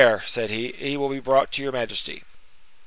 [0.25, 2.23] said he, "he will be brought to your majesty."